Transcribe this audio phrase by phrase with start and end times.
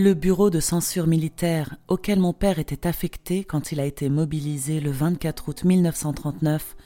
[0.00, 4.78] Le bureau de censure militaire auquel mon père était affecté quand il a été mobilisé
[4.78, 6.76] le 24 août 1939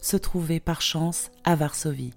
[0.00, 2.12] se trouvait par chance à Varsovie.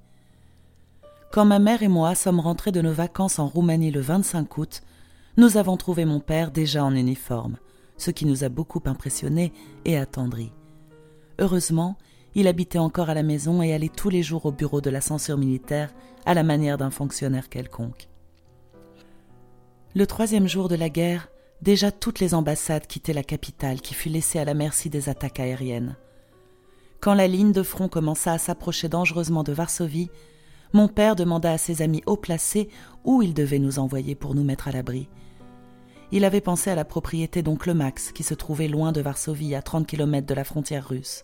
[1.31, 4.83] Quand ma mère et moi sommes rentrés de nos vacances en Roumanie le 25 août,
[5.37, 7.57] nous avons trouvé mon père déjà en uniforme,
[7.97, 9.53] ce qui nous a beaucoup impressionnés
[9.85, 10.51] et attendris.
[11.39, 11.97] Heureusement,
[12.35, 15.01] il habitait encore à la maison et allait tous les jours au bureau de la
[15.01, 15.91] censure militaire
[16.27, 18.07] à la manière d'un fonctionnaire quelconque.
[19.95, 21.29] Le troisième jour de la guerre,
[21.61, 25.39] déjà toutes les ambassades quittaient la capitale qui fut laissée à la merci des attaques
[25.39, 25.95] aériennes.
[26.99, 30.09] Quand la ligne de front commença à s'approcher dangereusement de Varsovie,
[30.73, 32.69] mon père demanda à ses amis haut placés
[33.03, 35.09] où il devait nous envoyer pour nous mettre à l'abri.
[36.11, 39.61] Il avait pensé à la propriété d'oncle Max, qui se trouvait loin de Varsovie, à
[39.61, 41.23] 30 kilomètres de la frontière russe.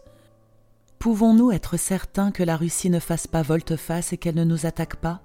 [0.99, 4.97] Pouvons-nous être certains que la Russie ne fasse pas volte-face et qu'elle ne nous attaque
[4.97, 5.22] pas?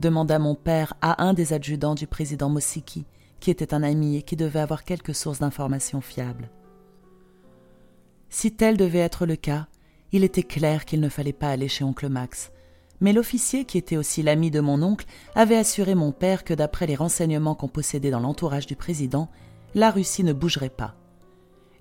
[0.00, 3.04] Demanda mon père à un des adjudants du président Mossiki,
[3.38, 6.50] qui était un ami et qui devait avoir quelques sources d'informations fiables.
[8.28, 9.66] Si tel devait être le cas,
[10.12, 12.50] il était clair qu'il ne fallait pas aller chez oncle Max.
[13.00, 16.86] Mais l'officier, qui était aussi l'ami de mon oncle, avait assuré mon père que d'après
[16.86, 19.30] les renseignements qu'on possédait dans l'entourage du président,
[19.74, 20.96] la Russie ne bougerait pas.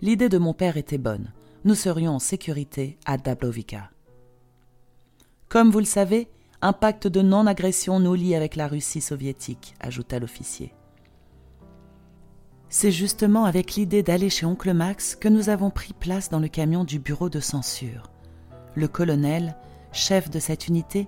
[0.01, 1.33] L'idée de mon père était bonne
[1.65, 3.91] nous serions en sécurité à Dablovica.
[5.49, 6.29] Comme vous le savez,
[6.61, 10.73] un pacte de non-agression nous lie avec la Russie soviétique, ajouta l'officier.
[12.67, 16.47] C'est justement avec l'idée d'aller chez Oncle Max que nous avons pris place dans le
[16.47, 18.11] camion du bureau de censure.
[18.75, 19.55] Le colonel,
[19.91, 21.07] chef de cette unité,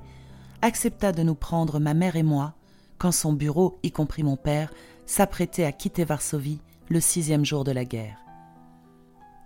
[0.62, 2.56] accepta de nous prendre ma mère et moi
[3.02, 4.72] quand son bureau, y compris mon père,
[5.08, 8.20] s'apprêtait à quitter Varsovie le sixième jour de la guerre.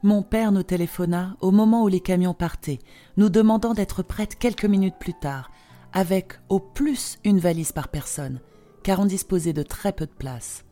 [0.04, 2.80] Mon père nous téléphona au moment où les camions partaient,
[3.16, 5.52] nous demandant d'être prêtes quelques minutes plus tard,
[5.96, 8.40] avec au plus une valise par personne,
[8.84, 10.64] car on disposait de très peu de place.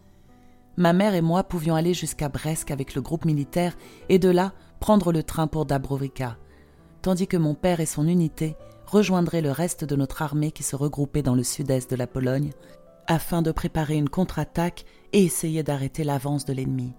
[0.78, 3.76] Ma mère et moi pouvions aller jusqu'à Brest avec le groupe militaire
[4.10, 6.38] et de là prendre le train pour Dabrovica,
[7.02, 10.76] tandis que mon père et son unité rejoindraient le reste de notre armée qui se
[10.76, 12.52] regroupait dans le sud-est de la Pologne,
[13.08, 16.94] afin de préparer une contre-attaque et essayer d'arrêter l'avance de l'ennemi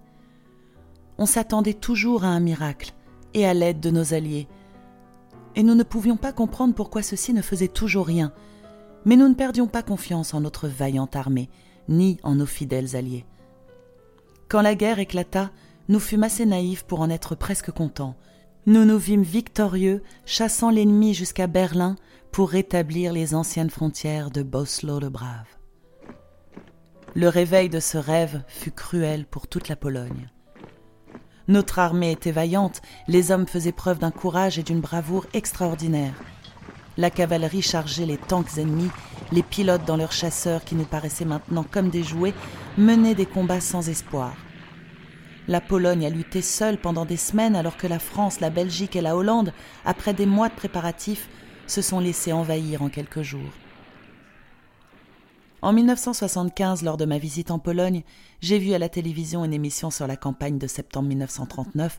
[1.17, 2.93] on s'attendait toujours à un miracle
[3.33, 4.47] et à l'aide de nos alliés.
[5.55, 8.33] Et nous ne pouvions pas comprendre pourquoi ceux-ci ne faisaient toujours rien.
[9.05, 11.49] Mais nous ne perdions pas confiance en notre vaillante armée,
[11.87, 13.25] ni en nos fidèles alliés.
[14.49, 15.51] Quand la guerre éclata,
[15.87, 18.15] nous fûmes assez naïfs pour en être presque contents.
[18.65, 21.95] Nous nous vîmes victorieux, chassant l'ennemi jusqu'à Berlin
[22.31, 25.47] pour rétablir les anciennes frontières de Boslo le Brave.
[27.13, 30.29] Le réveil de ce rêve fut cruel pour toute la Pologne.
[31.47, 36.15] Notre armée était vaillante, les hommes faisaient preuve d'un courage et d'une bravoure extraordinaires.
[36.97, 38.89] La cavalerie chargeait les tanks ennemis,
[39.31, 42.33] les pilotes dans leurs chasseurs qui nous paraissaient maintenant comme des jouets,
[42.77, 44.33] menaient des combats sans espoir.
[45.47, 49.01] La Pologne a lutté seule pendant des semaines alors que la France, la Belgique et
[49.01, 49.53] la Hollande,
[49.85, 51.29] après des mois de préparatifs,
[51.67, 53.51] se sont laissés envahir en quelques jours.
[55.65, 58.03] En 1975, lors de ma visite en Pologne,
[58.39, 61.97] j'ai vu à la télévision une émission sur la campagne de septembre 1939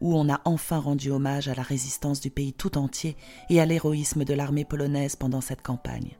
[0.00, 3.18] où on a enfin rendu hommage à la résistance du pays tout entier
[3.50, 6.16] et à l'héroïsme de l'armée polonaise pendant cette campagne.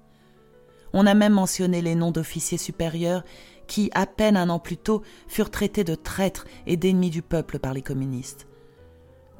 [0.93, 3.25] On a même mentionné les noms d'officiers supérieurs
[3.67, 7.59] qui, à peine un an plus tôt, furent traités de traîtres et d'ennemis du peuple
[7.59, 8.49] par les communistes.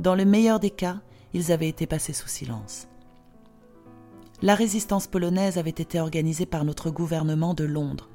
[0.01, 1.03] Dans le meilleur des cas,
[1.35, 2.89] ils avaient été passés sous silence
[4.43, 8.11] la résistance polonaise avait été organisée par notre gouvernement de Londres,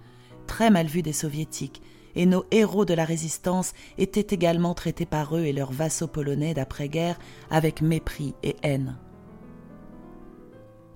[0.45, 1.81] très mal vu des soviétiques,
[2.15, 6.53] et nos héros de la résistance étaient également traités par eux et leurs vassaux polonais
[6.53, 8.97] d'après-guerre avec mépris et haine.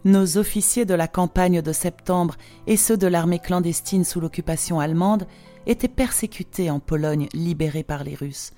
[0.03, 5.27] Nos officiers de la campagne de septembre et ceux de l'armée clandestine sous l'occupation allemande
[5.67, 8.51] étaient persécutés en Pologne libérée par les Russes.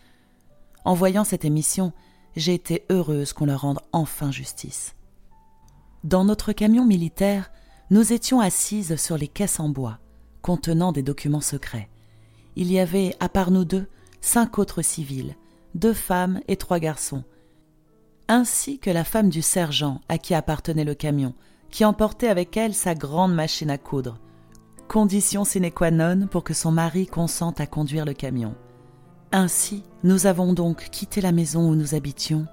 [0.85, 1.91] En voyant cette émission,
[2.37, 4.95] j'ai été heureuse qu'on leur rende enfin justice.
[6.03, 7.49] Dans notre camion militaire,
[7.89, 9.99] nous étions assises sur les caisses en bois,
[10.41, 11.89] contenant des documents secrets.
[12.57, 13.87] Il y avait, à part nous deux,
[14.19, 15.37] cinq autres civils,
[15.75, 17.23] deux femmes et trois garçons,
[18.27, 21.33] ainsi que la femme du sergent à qui appartenait le camion,
[21.69, 24.19] qui emportait avec elle sa grande machine à coudre,
[24.89, 28.55] condition sine qua non pour que son mari consente à conduire le camion.
[29.31, 32.45] Ainsi, nous avons donc quitté la maison où nous habitions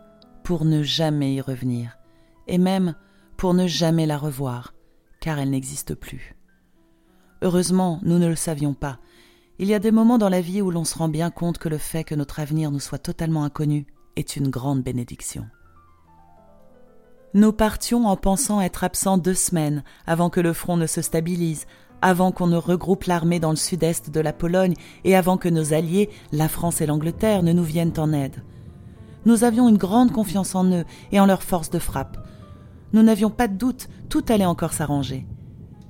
[0.45, 1.99] pour ne jamais y revenir,
[2.47, 2.95] et même
[3.41, 4.75] pour ne jamais la revoir,
[5.19, 6.37] car elle n'existe plus.
[7.41, 8.99] Heureusement, nous ne le savions pas.
[9.59, 11.71] Il y a des moments dans la vie où l'on se rend bien compte que
[11.71, 15.47] le fait que notre avenir nous soit totalement inconnu est une grande bénédiction.
[17.33, 21.65] Nous partions en pensant être absents deux semaines avant que le front ne se stabilise,
[22.03, 25.73] avant qu'on ne regroupe l'armée dans le sud-est de la Pologne et avant que nos
[25.73, 28.45] alliés, la France et l'Angleterre, ne nous viennent en aide.
[29.25, 32.19] Nous avions une grande confiance en eux et en leur force de frappe.
[32.93, 35.27] Nous n'avions pas de doute, tout allait encore s'arranger.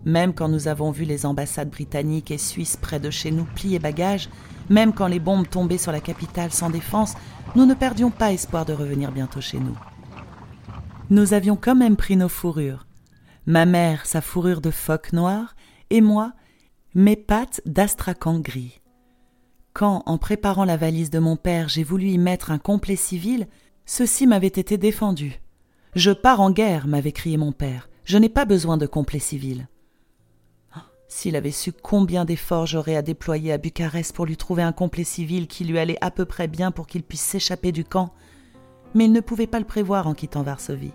[0.04, 3.78] Même quand nous avons vu les ambassades britanniques et suisses près de chez nous plier
[3.78, 4.30] bagages,
[4.68, 7.14] même quand les bombes tombaient sur la capitale sans défense,
[7.56, 9.76] nous ne perdions pas espoir de revenir bientôt chez nous.
[11.10, 12.86] Nous avions quand même pris nos fourrures.
[13.46, 15.54] Ma mère sa fourrure de phoque noire
[15.90, 16.32] et moi
[16.94, 18.80] mes pattes d'astracan gris.
[19.72, 23.46] Quand, en préparant la valise de mon père, j'ai voulu y mettre un complet civil,
[23.86, 25.40] ceci m'avait été défendu.
[25.96, 27.88] Je pars en guerre, m'avait crié mon père.
[28.04, 29.66] Je n'ai pas besoin de complet civil.
[31.08, 35.02] S'il avait su combien d'efforts j'aurais à déployer à Bucarest pour lui trouver un complet
[35.02, 38.14] civil qui lui allait à peu près bien pour qu'il puisse s'échapper du camp,
[38.94, 40.94] mais il ne pouvait pas le prévoir en quittant Varsovie.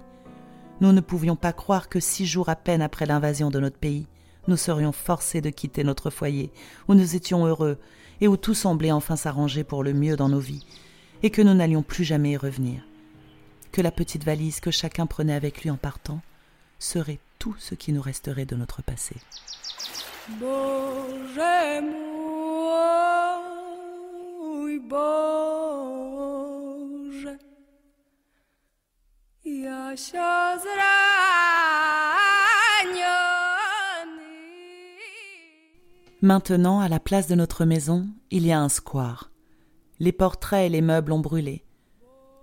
[0.80, 4.08] Nous ne pouvions pas croire que six jours à peine après l'invasion de notre pays,
[4.48, 6.54] nous serions forcés de quitter notre foyer,
[6.88, 7.78] où nous étions heureux,
[8.22, 10.66] et où tout semblait enfin s'arranger pour le mieux dans nos vies,
[11.24, 12.84] et que nous n'allions plus jamais y revenir.
[13.76, 16.22] Que la petite valise que chacun prenait avec lui en partant
[16.80, 19.18] serait tout ce qui nous resterait de notre passé.
[36.22, 39.32] Maintenant, à la place de notre maison, il y a un square.
[40.00, 41.65] Les portraits et les meubles ont brûlé.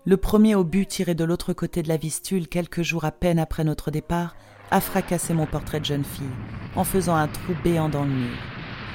[0.04, 3.62] Le premier obus tiré de l'autre côté de la Vistule quelques jours à peine après
[3.62, 4.34] notre départ
[4.72, 6.26] a fracassé mon portrait de jeune fille,
[6.75, 8.37] en faisant un trou béant dans le mur.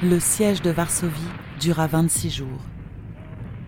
[0.04, 1.21] Le siège de Varsovie
[1.62, 2.62] dura 26 jours.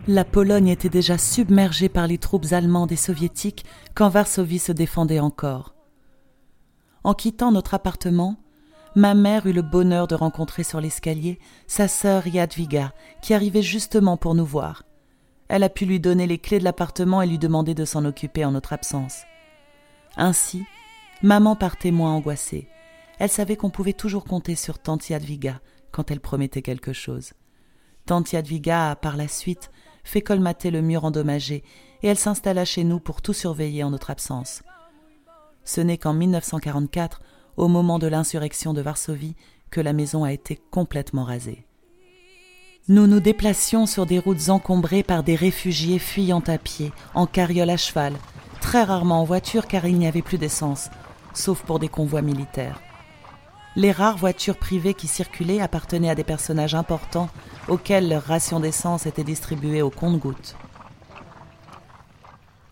[0.05, 3.63] La Pologne était déjà submergée par les troupes allemandes et soviétiques
[3.95, 5.75] quand Varsovie se défendait encore.
[7.05, 8.35] En quittant notre appartement,
[8.95, 14.17] ma mère eut le bonheur de rencontrer sur l'escalier sa sœur Yadviga, qui arrivait justement
[14.17, 14.83] pour nous voir.
[15.49, 18.45] Elle a pu lui donner les clés de l'appartement et lui demander de s'en occuper
[18.45, 19.23] en notre absence.
[20.15, 20.63] Ainsi,
[21.21, 22.69] Maman partait moins angoissée.
[23.17, 25.59] Elle savait qu'on pouvait toujours compter sur Tante Yadviga
[25.91, 27.33] quand elle promettait quelque chose.
[28.05, 29.71] Tante Yadviga a, par la suite,
[30.03, 31.63] fait colmater le mur endommagé
[32.03, 34.63] et elle s'installa chez nous pour tout surveiller en notre absence.
[35.65, 37.21] Ce n'est qu'en 1944,
[37.57, 39.35] au moment de l'insurrection de Varsovie,
[39.69, 41.67] que la maison a été complètement rasée.
[42.89, 47.69] Nous nous déplacions sur des routes encombrées par des réfugiés fuyant à pied, en carriole
[47.69, 48.13] à cheval,
[48.61, 50.89] très rarement en voiture car il n'y avait plus d'essence,
[51.35, 52.81] sauf pour des convois militaires.
[53.75, 57.29] Les rares voitures privées qui circulaient appartenaient à des personnages importants
[57.67, 60.55] auxquels leur ration d'essence était distribuée au compte-gouttes.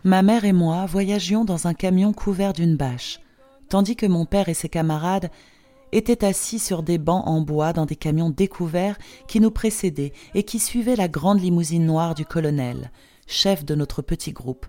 [0.04, 3.20] Ma mère et moi voyagions dans un camion couvert d'une bâche,
[3.70, 5.30] tandis que mon père et ses camarades
[5.92, 8.98] étaient assis sur des bancs en bois dans des camions découverts
[9.28, 12.92] qui nous précédaient et qui suivaient la grande limousine noire du colonel,
[13.28, 14.66] chef de notre petit groupe,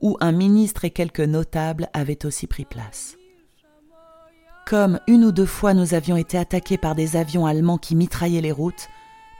[0.00, 3.16] où un ministre et quelques notables avaient aussi pris place.
[4.66, 8.40] Comme une ou deux fois nous avions été attaqués par des avions allemands qui mitraillaient
[8.40, 8.88] les routes,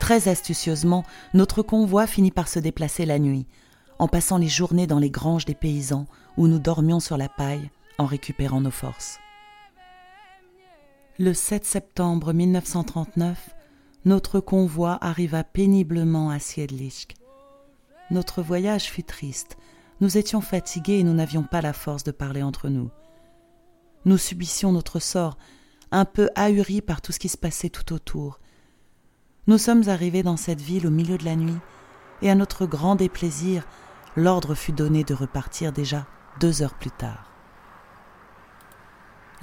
[0.00, 3.46] très astucieusement, notre convoi finit par se déplacer la nuit,
[3.98, 7.70] en passant les journées dans les granges des paysans où nous dormions sur la paille
[7.98, 9.18] en récupérant nos forces.
[11.20, 13.50] Le 7 septembre 1939,
[14.06, 17.14] notre convoi arriva péniblement à Siedlisk.
[18.10, 19.58] Notre voyage fut triste.
[20.00, 22.90] Nous étions fatigués et nous n'avions pas la force de parler entre nous.
[24.06, 25.36] Nous subissions notre sort,
[25.90, 28.40] un peu ahuris par tout ce qui se passait tout autour.
[29.46, 31.60] Nous sommes arrivés dans cette ville au milieu de la nuit,
[32.22, 33.68] et à notre grand déplaisir,
[34.16, 36.06] l'ordre fut donné de repartir déjà
[36.40, 37.30] deux heures plus tard.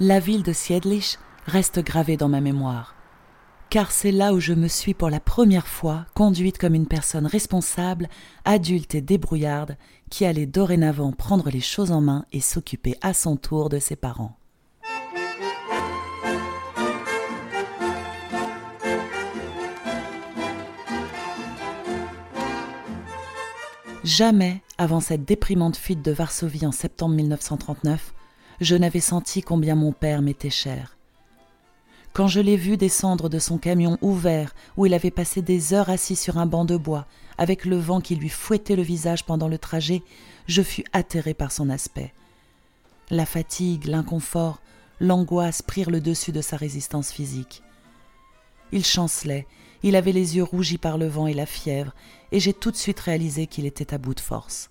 [0.00, 1.18] La ville de Siedlich
[1.48, 2.94] reste gravée dans ma mémoire,
[3.70, 7.26] car c'est là où je me suis pour la première fois conduite comme une personne
[7.26, 8.08] responsable,
[8.44, 9.76] adulte et débrouillarde,
[10.10, 13.96] qui allait dorénavant prendre les choses en main et s'occuper à son tour de ses
[13.96, 14.36] parents.
[24.04, 28.14] Jamais, avant cette déprimante fuite de Varsovie en septembre 1939,
[28.60, 30.97] je n'avais senti combien mon père m'était cher.
[32.12, 35.90] Quand je l'ai vu descendre de son camion ouvert, où il avait passé des heures
[35.90, 39.48] assis sur un banc de bois, avec le vent qui lui fouettait le visage pendant
[39.48, 40.02] le trajet,
[40.46, 42.12] je fus atterré par son aspect.
[43.10, 44.60] La fatigue, l'inconfort,
[45.00, 47.62] l'angoisse prirent le dessus de sa résistance physique.
[48.72, 49.46] Il chancelait,
[49.82, 51.94] il avait les yeux rougis par le vent et la fièvre,
[52.32, 54.70] et j'ai tout de suite réalisé qu'il était à bout de force.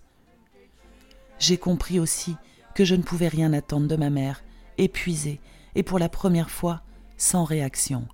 [1.39, 2.36] J'ai compris aussi
[2.75, 4.44] que je ne pouvais rien attendre de ma mère,
[4.77, 5.39] épuisée,
[5.75, 6.82] et pour la première fois,
[7.17, 8.07] sans réaction.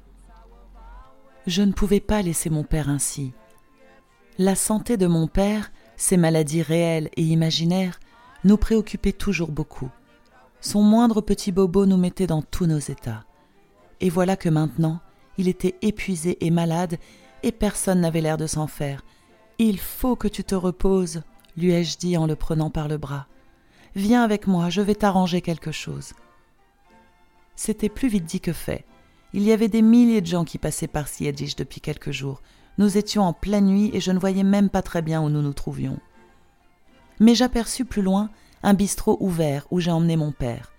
[1.46, 3.34] Je ne pouvais pas laisser mon père ainsi.
[4.38, 8.00] La santé de mon père, ses maladies réelles et imaginaires,
[8.44, 9.90] nous préoccupaient toujours beaucoup.
[10.62, 13.26] Son moindre petit bobo nous mettait dans tous nos états.
[14.00, 15.02] Et voilà que maintenant,
[15.38, 16.98] il était épuisé et malade,
[17.44, 19.04] et personne n'avait l'air de s'en faire.
[19.60, 21.24] Il faut que tu te reposes,
[21.58, 23.28] lui ai-je dit en le prenant par le bras.
[23.96, 26.14] Viens avec moi, je vais t'arranger quelque chose.
[27.56, 28.86] C'était plus vite dit que fait.
[29.34, 32.44] Il y avait des milliers de gens qui passaient par Siedjich depuis quelques jours.
[32.78, 35.42] Nous étions en pleine nuit et je ne voyais même pas très bien où nous
[35.42, 36.00] nous trouvions.
[37.20, 38.30] Mais j'aperçus plus loin
[38.62, 40.72] un bistrot ouvert où j'ai emmené mon père.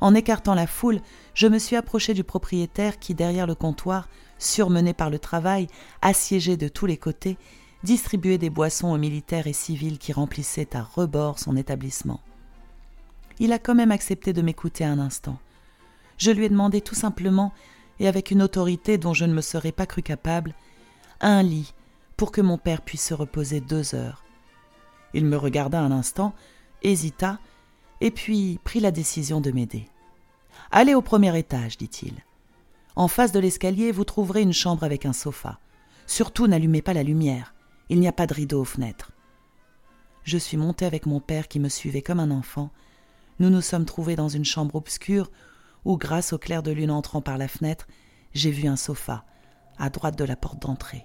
[0.00, 1.00] En écartant la foule,
[1.34, 5.66] je me suis approché du propriétaire qui, derrière le comptoir, surmené par le travail,
[6.00, 7.36] assiégé de tous les côtés,
[7.82, 12.20] distribuait des boissons aux militaires et civils qui remplissaient à rebord son établissement.
[13.38, 15.38] Il a quand même accepté de m'écouter un instant.
[16.18, 17.52] Je lui ai demandé tout simplement,
[18.00, 20.54] et avec une autorité dont je ne me serais pas cru capable,
[21.20, 21.74] un lit
[22.16, 24.24] pour que mon père puisse se reposer deux heures.
[25.12, 26.34] Il me regarda un instant,
[26.82, 27.38] hésita,
[28.00, 29.86] et puis prit la décision de m'aider.
[30.72, 32.14] Allez au premier étage, dit-il.
[32.96, 35.58] En face de l'escalier, vous trouverez une chambre avec un sofa.
[36.06, 37.54] Surtout n'allumez pas la lumière.
[37.90, 39.12] Il n'y a pas de rideau aux fenêtres.
[40.24, 42.70] Je suis monté avec mon père qui me suivait comme un enfant.
[43.40, 45.30] Nous nous sommes trouvés dans une chambre obscure
[45.84, 47.86] où, grâce au clair de lune entrant par la fenêtre,
[48.32, 49.24] j'ai vu un sofa,
[49.78, 51.04] à droite de la porte d'entrée.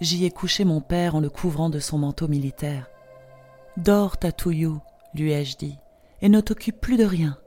[0.00, 2.88] J'y ai couché mon père en le couvrant de son manteau militaire.
[3.76, 4.80] Dors, Tatouillou,
[5.14, 5.78] lui ai-je dit,
[6.20, 7.38] et ne t'occupe plus de rien.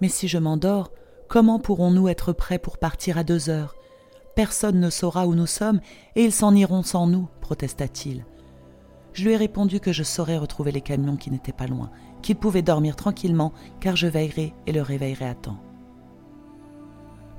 [0.00, 0.90] Mais si je m'endors,
[1.28, 3.74] comment pourrons-nous être prêts pour partir à deux heures?
[4.34, 5.80] Personne ne saura où nous sommes,
[6.14, 8.24] et ils s'en iront sans nous, protesta-t-il.
[9.12, 11.90] Je lui ai répondu que je saurais retrouver les camions qui n'étaient pas loin,
[12.22, 15.60] qu'il pouvait dormir tranquillement, car je veillerai et le réveillerai à temps.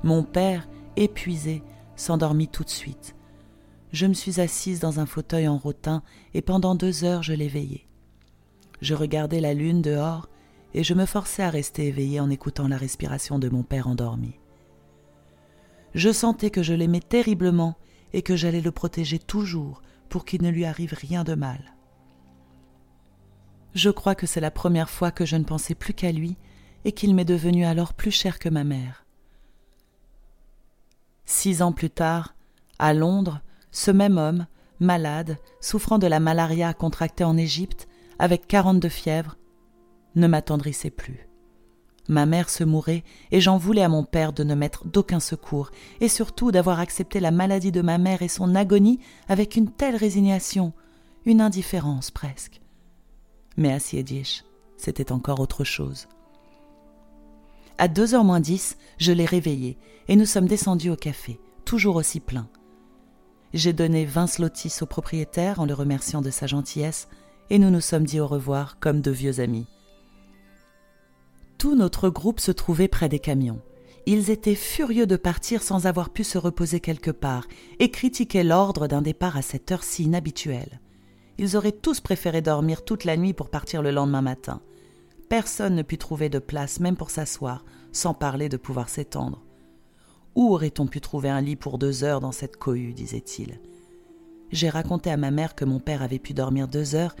[0.02, 1.62] Mon père, épuisé,
[1.96, 3.14] s'endormit tout de suite.
[3.92, 7.86] Je me suis assise dans un fauteuil en rotin et pendant deux heures je l'éveillais.
[8.80, 10.28] Je regardais la lune dehors
[10.72, 14.38] et je me forçais à rester éveillé en écoutant la respiration de mon père endormi.
[15.94, 17.76] Je sentais que je l'aimais terriblement
[18.12, 21.74] et que j'allais le protéger toujours pour qu'il ne lui arrive rien de mal.
[23.74, 26.36] Je crois que c'est la première fois que je ne pensais plus qu'à lui
[26.84, 29.04] et qu'il m'est devenu alors plus cher que ma mère.
[31.24, 32.34] Six ans plus tard,
[32.78, 34.46] à Londres, ce même homme,
[34.80, 37.86] malade, souffrant de la malaria contractée en Égypte,
[38.18, 39.36] avec quarante de fièvre,
[40.16, 41.28] ne m'attendrissait plus.
[42.08, 45.70] Ma mère se mourait et j'en voulais à mon père de ne mettre d'aucun secours
[46.00, 48.98] et surtout d'avoir accepté la maladie de ma mère et son agonie
[49.28, 50.72] avec une telle résignation,
[51.24, 52.60] une indifférence presque.
[53.60, 53.78] Mais à
[54.78, 56.08] c'était encore autre chose.
[57.76, 59.76] À deux heures moins dix, je l'ai réveillé
[60.08, 62.48] et nous sommes descendus au café, toujours aussi plein.
[63.52, 67.08] J'ai donné vingt slotis au propriétaire en le remerciant de sa gentillesse
[67.50, 69.66] et nous nous sommes dit au revoir comme de vieux amis.
[71.58, 73.60] Tout notre groupe se trouvait près des camions.
[74.06, 77.46] Ils étaient furieux de partir sans avoir pu se reposer quelque part
[77.78, 80.80] et critiquaient l'ordre d'un départ à cette heure si inhabituelle.
[81.40, 84.60] Ils auraient tous préféré dormir toute la nuit pour partir le lendemain matin.
[85.30, 89.42] Personne ne put trouver de place même pour s'asseoir, sans parler de pouvoir s'étendre.
[90.34, 93.58] Où aurait-on pu trouver un lit pour deux heures dans cette cohue disait-il.
[94.52, 97.16] J'ai raconté à ma mère que mon père avait pu dormir deux heures,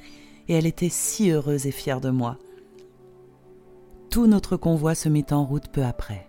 [0.48, 2.36] et elle était si heureuse et fière de moi.
[4.10, 6.28] Tout notre convoi se mit en route peu après.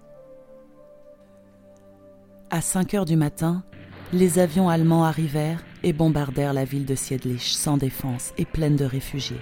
[2.51, 3.65] À 5 heures du matin,
[4.13, 8.85] les avions allemands arrivèrent et bombardèrent la ville de Siedlich sans défense et pleine de
[8.85, 9.41] réfugiés.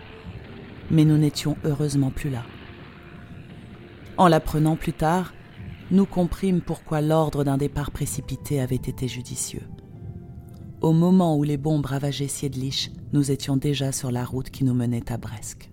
[0.91, 2.43] Mais nous n'étions heureusement plus là.
[4.17, 5.34] En l'apprenant plus tard,
[5.91, 9.63] nous comprîmes pourquoi l'ordre d'un départ précipité avait été judicieux.
[10.81, 14.74] Au moment où les bombes ravageaient Siedlich, nous étions déjà sur la route qui nous
[14.74, 15.69] menait à Brest.